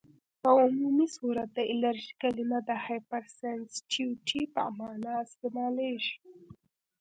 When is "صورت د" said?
1.15-1.59